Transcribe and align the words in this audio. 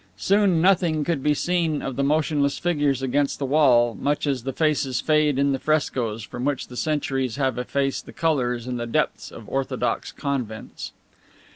Soon 0.17 0.63
nothing 0.63 1.03
could 1.03 1.21
be 1.21 1.35
seen 1.35 1.83
of 1.83 1.95
the 1.95 2.01
motionless 2.03 2.57
figures 2.57 3.03
against 3.03 3.37
the 3.37 3.45
wall, 3.45 3.93
much 3.93 4.25
as 4.25 4.41
the 4.41 4.51
faces 4.51 4.99
fade 4.99 5.37
in 5.37 5.51
the 5.51 5.59
frescoes 5.59 6.23
from 6.23 6.43
which 6.43 6.69
the 6.69 6.75
centuries 6.75 7.35
have 7.35 7.59
effaced 7.59 8.07
the 8.07 8.11
colors 8.11 8.65
in 8.65 8.77
the 8.77 8.87
depths 8.87 9.29
of 9.29 9.47
orthodox 9.47 10.11
convents. 10.11 10.91